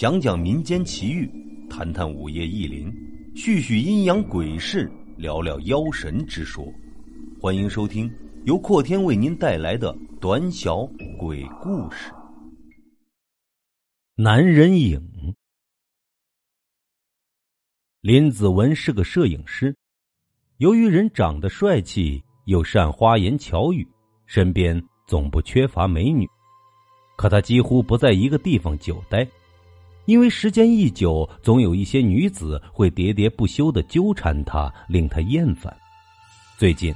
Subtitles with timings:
[0.00, 1.30] 讲讲民间奇遇，
[1.68, 2.90] 谈谈午夜异灵，
[3.36, 6.64] 叙叙阴阳鬼事，聊聊妖神之说。
[7.38, 8.10] 欢迎收听
[8.46, 10.86] 由阔天为您带来的短小
[11.18, 12.10] 鬼故事。
[14.14, 15.06] 男人影。
[18.00, 19.76] 林子文是个摄影师，
[20.56, 23.86] 由于人长得帅气，又善花言巧语，
[24.24, 26.26] 身边总不缺乏美女。
[27.18, 29.28] 可他几乎不在一个地方久待，
[30.10, 35.72] 因为时间一久，总有一些女子会喋喋不休的纠缠他，令他厌烦。
[36.58, 36.92] 最近，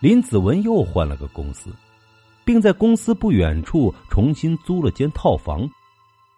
[0.00, 1.70] 林子文又换了个公司，
[2.46, 5.68] 并在公司不远处重新租了间套房，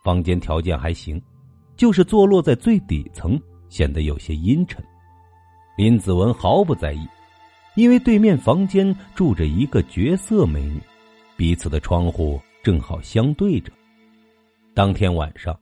[0.02, 1.22] 房间条件还行，
[1.76, 4.84] 就是坐落在最底层，显得有些阴沉。
[5.76, 7.06] 林子文毫不在意，
[7.76, 10.82] 因为对面房间住着一个绝色美女，
[11.36, 12.40] 彼此的窗户。
[12.64, 13.72] 正好相对着。
[14.74, 15.56] 当天晚上，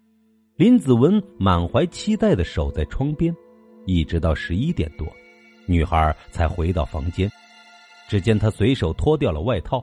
[0.58, 3.32] 林子文满怀期待的守在窗边，
[3.86, 5.06] 一直到十一点多，
[5.66, 7.30] 女孩才回到房间。
[8.08, 9.80] 只见她随手脱掉了外套，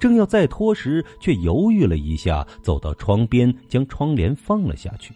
[0.00, 5.12] 正要再脱时，却犹豫了一下，走到窗边，将窗帘放了下去。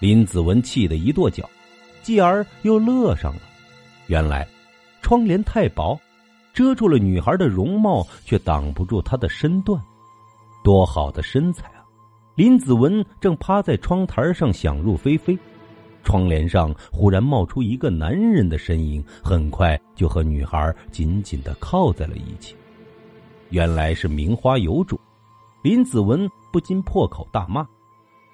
[0.00, 1.48] 林子文气得一跺脚，
[2.02, 3.42] 继而又乐上了。
[4.08, 4.44] 原来，
[5.00, 5.96] 窗帘太薄，
[6.52, 9.80] 遮住了女孩的容貌，却挡不住她的身段。
[10.64, 11.81] 多好的身材啊！
[12.34, 15.38] 林子文正趴在窗台上想入非非，
[16.02, 22.56] 窗帘上忽然冒出一个男人的身影，很快就和女孩紧紧的靠在了一起。
[23.50, 24.98] 原来是名花有主，
[25.62, 27.66] 林子文不禁破口大骂：“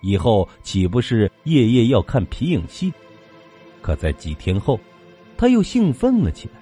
[0.01, 2.93] 以后岂不是夜夜要看皮影戏？”
[3.83, 4.79] 可在几天后，
[5.37, 6.61] 他又兴奋了起来，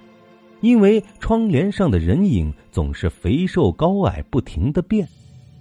[0.62, 5.06] 因为窗帘上的人影总是肥瘦高矮不停的变。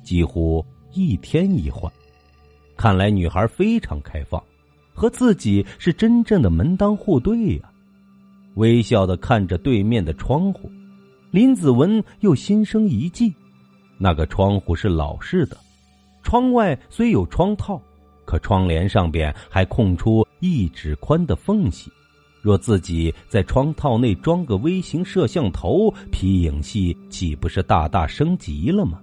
[0.04, 0.66] 几乎
[0.96, 1.92] 一天一换，
[2.78, 4.42] 看来女孩非常开放，
[4.94, 7.70] 和自己是真正的门当户对呀。
[8.56, 10.72] 微笑的看着对面的窗户，
[11.32, 13.34] 林子文又心生一计。
[13.98, 15.58] 那个窗户是老式的，
[16.24, 17.82] 窗外虽有窗套，
[18.24, 21.92] 可窗帘上边还空出一指宽的缝隙。
[22.42, 29.02] 若自己在窗套内装个微型摄像头，皮影戏岂不是大大升级了吗？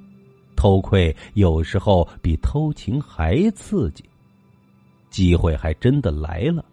[0.62, 4.04] 偷窥有时候比偷情还刺激，
[5.10, 6.64] 机会还真的来了。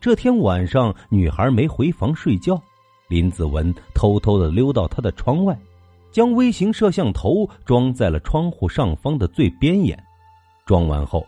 [0.00, 2.58] 这天晚上，女孩没回房睡觉，
[3.08, 5.54] 林子文偷偷的溜到她的窗外，
[6.10, 10.02] 将微型摄像头装在了窗户上方的最边沿。
[10.64, 11.26] 装完后，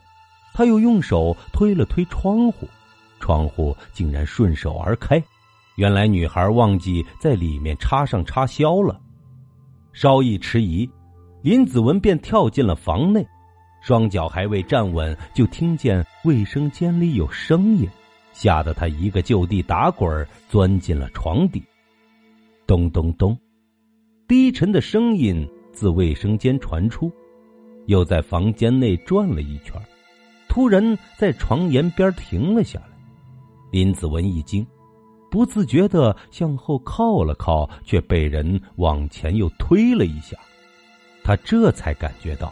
[0.55, 2.67] 他又用手推了推窗户，
[3.21, 5.23] 窗户竟然顺手而开。
[5.77, 8.99] 原来女孩忘记在里面插上插销了，
[9.93, 10.89] 稍一迟疑。
[11.41, 13.25] 林子文便跳进了房内，
[13.81, 17.89] 双脚还未站稳，就听见卫生间里有声音，
[18.33, 21.63] 吓得他一个就地打滚，钻进了床底。
[22.67, 23.39] 咚咚咚，
[24.27, 27.11] 低沉的声音自卫生间传出，
[27.87, 29.81] 又在房间内转了一圈，
[30.49, 32.87] 突然在床沿边停了下来。
[33.71, 34.67] 林子文一惊，
[35.31, 40.37] 不自觉的向后靠了靠，却被人往前又推了一下。
[41.29, 42.51] 他这才感觉到，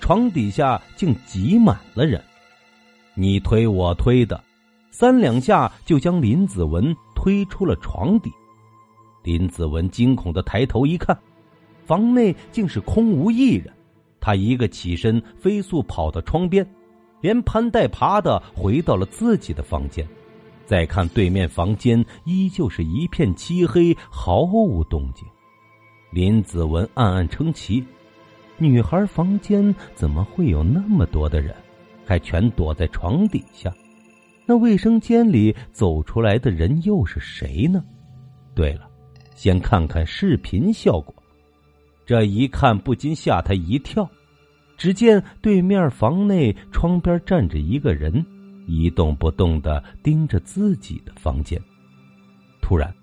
[0.00, 2.18] 床底下竟挤满了人，
[3.12, 4.42] 你推我推的，
[4.90, 8.32] 三两下就将林子文推出了床底。
[9.22, 11.14] 林子文惊恐的抬头一看，
[11.84, 13.70] 房内竟是空无一人。
[14.18, 16.66] 他一个起身，飞速跑到窗边，
[17.20, 20.08] 连攀带爬的回到了自己的房间。
[20.64, 25.28] 再看对面房间，依旧是一片漆黑，毫无动静。
[26.10, 27.84] 林子文暗暗称奇。
[28.58, 31.54] 女孩房间怎么会有那么多的人，
[32.04, 33.72] 还全躲在床底下？
[34.46, 37.84] 那卫生间里走出来的人又是谁呢？
[38.54, 38.88] 对了，
[39.34, 41.14] 先看看视频效果。
[42.06, 44.08] 这一看不禁吓他一跳。
[44.78, 48.24] 只见对面房内窗边站着一个人，
[48.66, 51.60] 一动不动的盯着自己的房间。
[52.60, 52.94] 突然，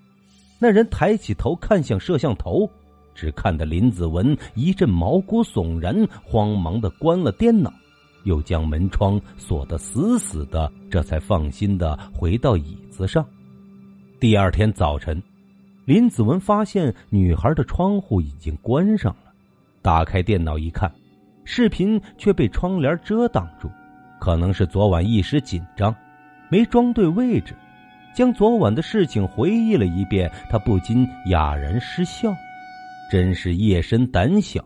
[0.58, 2.70] 那人抬起头看向摄像头。
[3.14, 7.72] 只看得林子文一阵毛骨悚然，慌忙的关了电脑，
[8.24, 13.24] 又将门窗锁得死死的，这才放心的回到椅子上。
[14.18, 15.22] 第二天早晨，
[15.84, 19.32] 林子文发现女孩的窗户已经关上了，
[19.82, 20.90] 打开电脑一看，
[21.44, 23.70] 视频却被窗帘遮挡住，
[24.18, 25.94] 可能是昨晚一时紧张，
[26.48, 27.54] 没装对位置，
[28.14, 32.34] 将昨晚的事情回忆了一遍，他不禁哑然失笑。
[33.10, 34.64] 真是夜深胆小，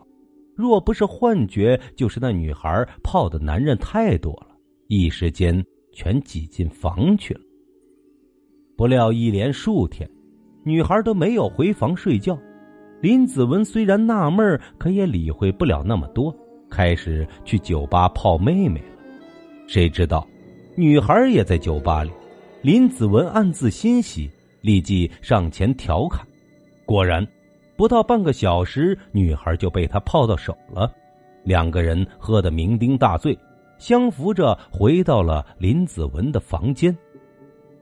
[0.55, 4.55] 若不是幻觉，就是那女孩泡的男人太多了，
[4.87, 7.41] 一时间全挤进房去了。
[8.75, 10.09] 不料一连数天，
[10.63, 12.37] 女孩都没有回房睡觉。
[13.01, 16.35] 林子文虽然纳闷可也理会不了那么多，
[16.69, 18.87] 开始去酒吧泡妹妹了。
[19.67, 20.27] 谁知道，
[20.75, 22.11] 女孩也在酒吧里。
[22.61, 24.29] 林子文暗自欣喜，
[24.61, 26.27] 立即上前调侃。
[26.85, 27.25] 果然，
[27.79, 30.93] 不到半个小时，女孩就被他泡到手了。
[31.45, 33.39] 两个人喝得酩酊大醉，
[33.77, 36.93] 相扶着回到了林子文的房间。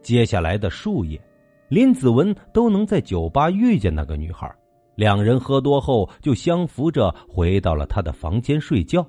[0.04, 1.20] 接下来的数夜，
[1.68, 4.48] 林子文都能在酒吧遇见那个女孩。
[4.94, 9.04] 两人喝多后，就相扶着回到了他的房间睡觉。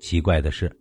[0.00, 0.74] 奇怪的是，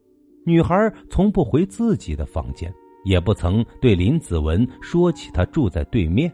[0.46, 0.74] 女孩
[1.10, 2.74] 从不回自己的房间，
[3.04, 6.34] 也不曾对林子文说起她住在对面。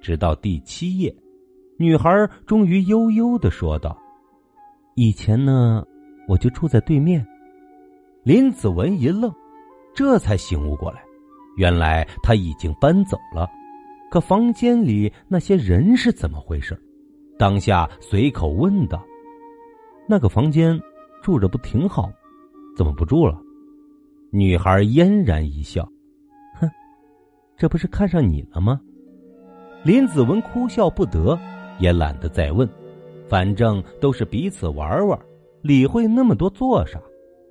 [0.00, 1.12] 直到第七夜，
[1.76, 3.98] 女孩终于悠悠的说道
[4.94, 5.84] ：“以前呢，
[6.28, 7.26] 我就住在对面。”
[8.22, 9.32] 林子文一愣，
[9.94, 11.02] 这才醒悟过来，
[11.56, 13.50] 原来他已经搬走了。
[14.10, 16.80] 可房间里那些人是怎么回事？
[17.36, 19.04] 当下随口问道
[20.08, 20.80] ：“那个房间
[21.20, 22.08] 住着不挺好，
[22.76, 23.40] 怎么不住了？”
[24.30, 25.82] 女孩嫣然一笑
[26.60, 26.70] ：“哼，
[27.56, 28.80] 这不是看上你了吗？”
[29.84, 31.38] 林子文哭笑不得，
[31.78, 32.68] 也懒得再问，
[33.26, 35.18] 反正都是彼此玩玩，
[35.62, 37.00] 理会那么多做啥？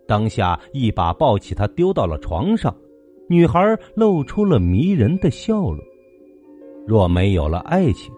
[0.08, 2.76] 当下一把抱起她，丢到了床上。
[3.30, 3.60] 女孩
[3.96, 5.80] 露出了迷人的笑容。
[6.86, 8.14] 若没有了爱情。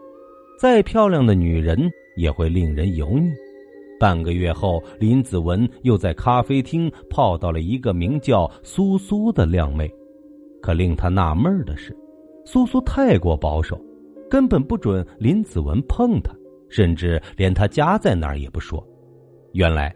[0.58, 1.78] 再漂亮的女人
[2.16, 3.30] 也会令人油腻。
[4.00, 9.94] 半个月后，林子文又在咖啡厅泡到了一个名叫苏苏的靓妹。
[10.62, 11.96] 可令他纳闷的是，
[12.46, 13.80] 苏苏太过保守，
[14.36, 16.36] 根本不准林子文碰她，
[16.68, 18.86] 甚至连他家在哪儿也不说。
[19.54, 19.96] 原来，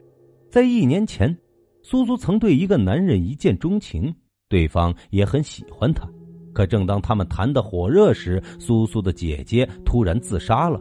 [0.50, 1.38] 在一年前，
[1.82, 4.16] 苏苏曾对一个男人一见钟情，
[4.48, 6.08] 对方也很喜欢他。
[6.54, 10.80] 可正当他们谈得火热时，苏苏的姐姐突然自杀了，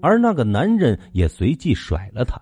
[0.00, 2.40] 而那个男人也随即甩了她。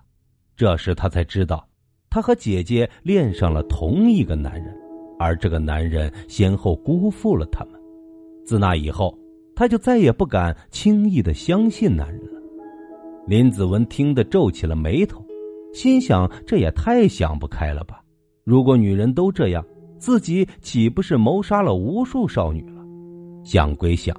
[0.55, 1.67] 这时他才知道，
[2.11, 4.71] 他和姐姐恋上了同一个男人，
[5.17, 7.73] 而这个男人先后辜负了他们。
[8.45, 9.17] 自那以后，
[9.55, 12.41] 他就再也不敢轻易的相信男人了。
[13.27, 15.25] 林子文听得皱起了眉头，
[15.73, 18.03] 心想：这也太想不开了吧！
[18.43, 19.65] 如果女人都这样。
[19.99, 22.83] 自己岂不是谋杀了无数少女了？
[23.45, 24.13] 想归想，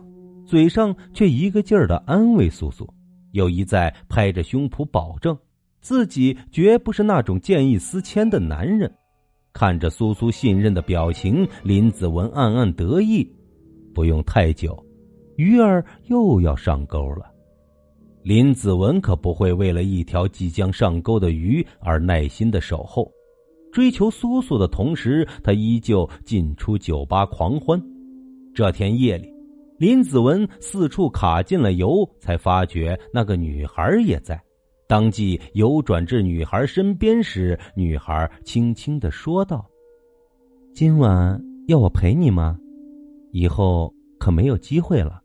[0.47, 2.89] 嘴上却一个劲儿的安慰苏苏，
[3.33, 5.37] 又一再拍着胸脯保证
[5.83, 8.91] 自己绝不是那种见异思迁的男人。
[9.53, 13.31] 看着苏苏信任的表情，林子文暗暗得意。
[13.95, 14.83] 不用太久，
[15.37, 17.31] 鱼儿又要上钩了。
[18.23, 23.11] 林子文可不会为了一条即将上钩的鱼而耐心的守候。
[23.71, 27.83] 追求苏苏的同时，他依旧进出酒吧狂欢。
[28.55, 29.29] 这天夜里，
[29.79, 34.41] 林子文四处卡进了油，才发觉那个女孩也在。
[34.87, 39.69] 当即油转至女孩身边时，女孩轻轻的说道
[40.73, 42.57] ：“今晚要我陪你吗？
[43.33, 45.21] 以后可没有机会了。”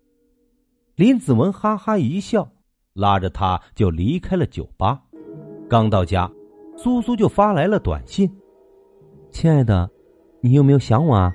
[1.00, 2.46] 林子文哈哈一笑，
[2.92, 5.02] 拉着她就离开了酒吧。
[5.70, 6.30] 刚到家。
[6.76, 8.30] 苏苏就发来了短信
[9.32, 9.90] ：“亲爱的，
[10.42, 11.34] 你有没有想我啊？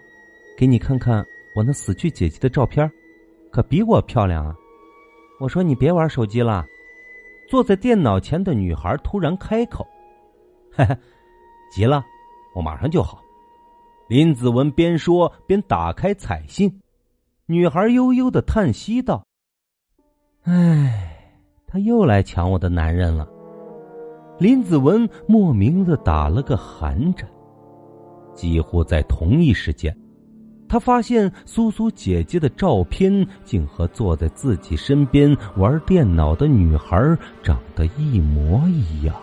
[0.59, 1.25] 给你看看
[1.57, 2.91] 我那死去姐姐的照片，
[3.51, 4.55] 可比我漂亮啊！”
[5.41, 6.67] 我说：“你别玩手机了。”
[7.49, 9.87] 坐在电脑前的女孩突然开口
[10.77, 10.95] ：“嘿嘿，
[11.73, 12.05] 急了，
[12.55, 13.23] 我马上就好。”
[14.11, 16.83] 林子文边说边打开彩信，
[17.47, 19.27] 女孩悠悠的叹息道
[20.45, 21.17] ：“唉，
[21.67, 23.27] 他又来抢我的男人了。”
[24.39, 27.29] 林子文莫名的打了个寒颤，
[28.35, 29.97] 几乎在同一时间，
[30.69, 39.15] 他发现苏苏姐姐的照片竟和坐在自己身边玩电脑的女孩长得一模一样，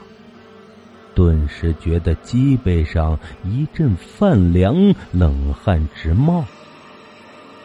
[1.14, 4.76] 顿时觉得脊背上一阵泛凉，
[5.12, 6.44] 冷汗直冒。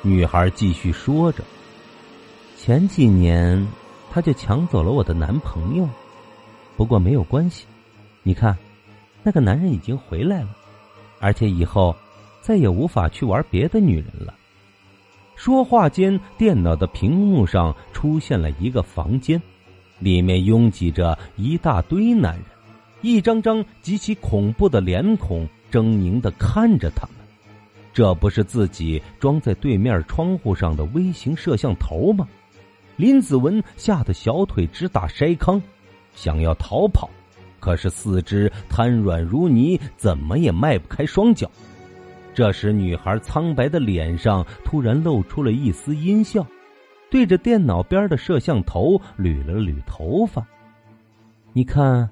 [0.02, 1.44] 女孩继续说着
[2.58, 3.64] ：“前几年，
[4.10, 5.88] 他就抢走了我的男朋友。”
[6.76, 7.64] 不过没有关系，
[8.22, 8.56] 你看，
[9.22, 10.48] 那个男人已经回来了，
[11.20, 11.94] 而且以后
[12.40, 14.34] 再也无法去玩别的女人了。
[15.36, 19.40] 说话间，电脑的屏幕上出现了一个房间，
[19.98, 22.44] 里面拥挤着一大堆男人，
[23.02, 27.16] 一张张极其恐怖的脸孔狰狞的看着他们。
[27.92, 32.28] 这不是自己装在对面窗户上的微型摄像头吗？
[32.96, 35.60] 林子文吓得小腿直打筛糠。
[36.14, 37.10] 想要逃跑，
[37.60, 41.50] 可是四肢瘫软如泥，怎么也迈不开双脚。
[42.34, 46.46] 这时，女孩苍白的脸上突然露出了一丝阴笑，
[47.10, 50.46] 对着电脑边的摄像头捋了捋头发。
[51.52, 52.08] 你看，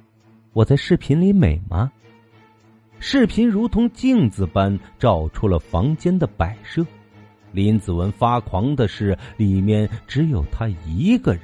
[0.52, 1.90] 我在视频里美吗？
[3.00, 6.86] 视频如同镜子般照出了房间的摆设。
[7.54, 11.42] 林子文发狂的是，里面只有他一个人。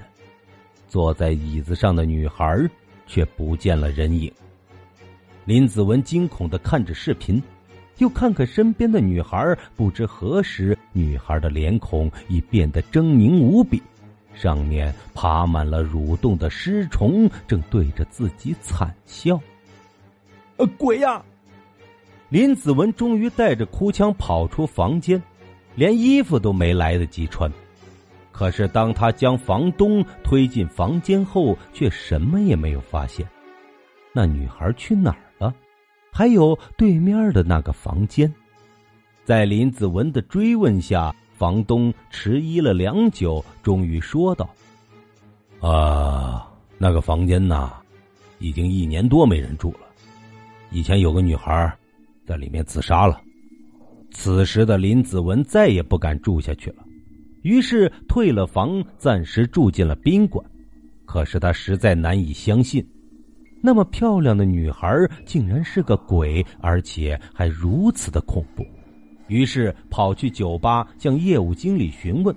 [0.89, 2.69] 坐在椅子上的女孩
[3.07, 4.31] 却不见了人影。
[5.45, 7.41] 林子文惊恐的看着视频。
[7.99, 13.83] 又看看身边的女孩，不知何时，女孩的脸孔已变得狰狞无比，
[14.33, 19.39] 上面爬满了蠕动的尸虫，正对着自己惨笑。
[20.57, 21.23] 呃，鬼呀！
[22.31, 25.23] 林子文终于带着哭腔跑出房间，
[25.75, 27.51] 连衣服都没来得及穿。
[28.33, 33.27] 可是当他将房东推进房间后，却什么也没有发现。
[34.15, 35.55] 那女孩去哪儿了？
[36.11, 38.33] 还有对面的那个房间，
[39.25, 44.49] 在林子文的追问下，房东迟疑了良久，终于说道
[45.61, 47.75] ：“啊，那个房间呐，
[48.39, 49.81] 已经一年多没人住了。
[50.71, 51.73] 以前有个女孩
[52.27, 53.21] 在里面自杀了。”
[54.23, 56.85] 此时的林子文再也不敢住下去了，
[57.41, 60.45] 于是退了房，暂时住进了宾馆。
[61.07, 62.87] 可是他实在难以相信。
[63.63, 68.63] 那么漂亮的女孩竟然是个鬼，而且还如此的恐怖。
[69.29, 72.37] 于是跑去酒吧向业务经理询问，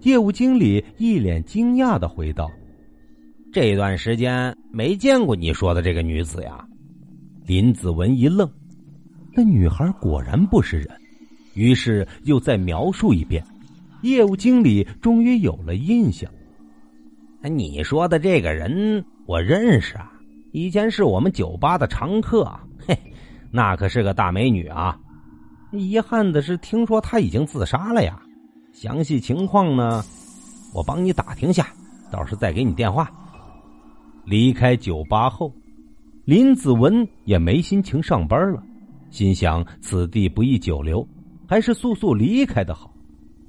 [0.00, 2.50] 业务经理一脸惊讶的回道
[3.54, 6.66] ：“这段时间没见过你说的这个女子呀。”
[7.46, 8.50] 林子文一愣，
[9.36, 10.88] 那女孩果然不是人，
[11.54, 13.44] 于是又再描述一遍。
[14.02, 16.30] 业务经理终于有了印象
[17.42, 20.12] ：“你说的这个人，我认识啊。”
[20.52, 22.44] 以前是我们酒吧的常客，
[22.86, 22.94] 嘿，
[23.50, 24.98] 那可是个大美女啊！
[25.70, 28.20] 遗憾的是，听说她已经自杀了呀。
[28.72, 30.04] 详细情况呢，
[30.74, 31.68] 我帮你打听下，
[32.10, 33.10] 到时再给你电话。
[34.26, 35.50] 离开酒吧后，
[36.26, 38.62] 林子文也没心情上班了，
[39.10, 41.06] 心想此地不宜久留，
[41.52, 42.90] 还是速速离开的好。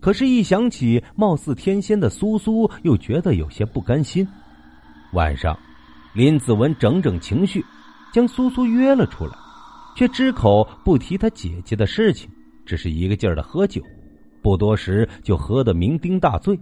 [0.01, 4.27] 可是，一想起貌似天仙的苏苏，又觉得有些不甘心。
[5.13, 5.57] 晚上。
[6.13, 7.63] 林子文整整情绪，
[8.11, 9.31] 将苏苏约了出来，
[9.95, 12.29] 却只口不提他姐姐的事情，
[12.65, 13.81] 只是一个劲儿的喝酒，
[14.41, 16.59] 不多时就喝得酩酊大醉。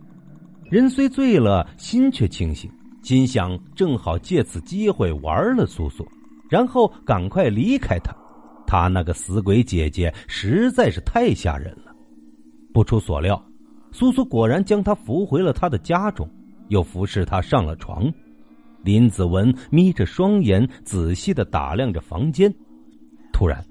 [0.70, 2.72] 人虽醉了，心却清醒，
[3.02, 6.08] 心想正好借此机会玩了苏苏，
[6.52, 8.16] 然后赶快离开他。
[8.72, 11.94] 他那个死鬼姐姐实在是太吓人了。
[12.74, 13.46] 不出所料，
[13.92, 16.26] 苏苏果然将他扶回了他的家中，
[16.70, 18.10] 又服侍他上了床。
[18.82, 22.50] 林子文眯着双眼，仔细的打量着房间。
[23.34, 23.62] 突然，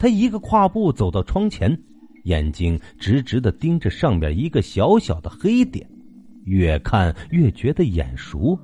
[0.00, 1.80] 他一个跨步走到窗前，
[2.24, 5.88] 眼睛直直的盯着上面一个小小的黑点，
[6.42, 8.58] 越看越觉得眼熟。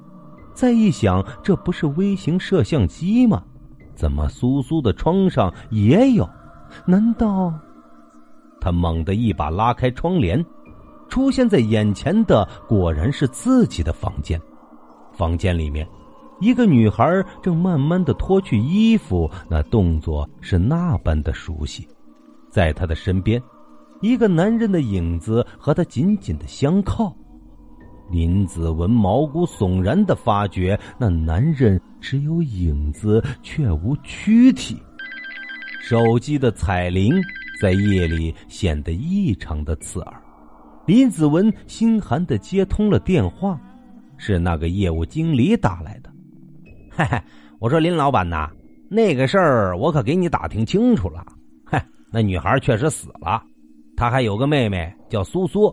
[0.53, 3.45] 再一想，这不是微型摄像机吗？
[3.97, 6.29] 怎么苏苏的窗上也有？
[6.85, 7.53] 难道……
[8.61, 10.45] 他猛地一把拉开窗帘，
[11.09, 14.41] 出现在眼前的果然是自己的房间。
[15.13, 15.89] 房间里面，
[16.41, 21.87] 一个女孩正慢慢的脱去衣服，那动作是那般的熟悉。
[22.51, 23.41] 在她的身边，
[24.01, 27.15] 一个男人的影子和她紧紧的相靠。
[28.11, 34.77] 林子文毛骨悚然的发觉，那男人只有影子，却无躯体。
[35.81, 37.15] 手机的彩铃
[37.61, 40.23] 在夜里显得异常的刺耳。
[40.87, 43.61] 林子文心寒的接通了电话。
[44.19, 46.11] 是那个业务经理打来的，
[46.91, 47.21] 嘿嘿，
[47.59, 48.51] 我说林老板呐，
[48.89, 51.23] 那个事儿我可给你打听清楚了，
[51.67, 53.43] 嗨，那女孩确实死了，
[53.95, 55.71] 她还有个妹妹叫苏苏，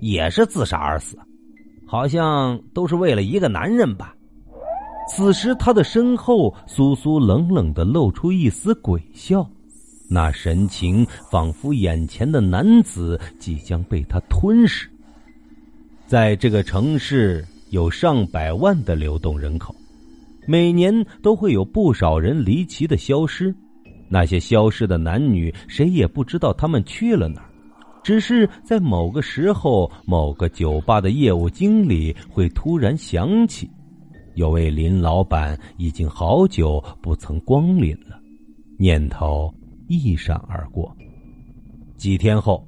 [0.00, 1.16] 也是自杀而死，
[1.94, 4.16] 好像都是为了一个男人吧。
[5.08, 9.48] 此时他的身后，苏苏冷冷的露出一丝鬼笑，
[10.10, 14.90] 那神情仿佛眼前的男子即将被他吞噬。
[16.04, 17.46] 在这个城市。
[17.70, 19.74] 有上百万的流动人口，
[20.46, 23.52] 每年都会有不少人离奇的消失。
[24.08, 27.50] 那些消失的男女，谁也不知道他们去了哪儿。
[28.04, 33.68] 只是在某个时候，某个酒吧的业务经理会突然想起，
[34.34, 38.20] 有位林老板已经好久不曾光临了，
[38.78, 39.52] 念头
[39.88, 40.94] 一闪而过。
[41.96, 42.62] 几天后，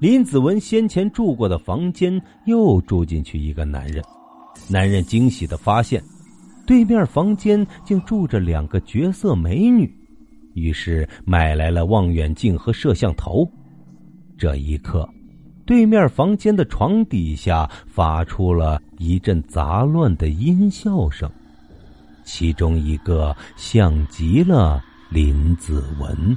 [0.00, 4.02] 林子文先前住过的房间又住进去一个男人。
[4.68, 6.02] 男人惊喜的发现，
[6.66, 9.88] 对面房间竟住着两个绝色美女。
[10.54, 13.48] 于是买来了望远镜和摄像头。
[14.36, 15.08] 这一刻，
[15.64, 21.30] 对面房间的床底下发出了一阵杂乱的音笑声，
[22.24, 26.36] 其中一个像极了林子文。